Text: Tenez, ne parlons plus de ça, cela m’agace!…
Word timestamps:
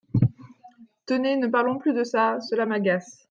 Tenez, 1.05 1.37
ne 1.37 1.45
parlons 1.45 1.77
plus 1.77 1.93
de 1.93 2.03
ça, 2.03 2.39
cela 2.39 2.65
m’agace!… 2.65 3.19